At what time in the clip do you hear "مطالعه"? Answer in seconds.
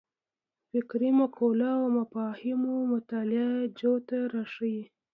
2.93-3.49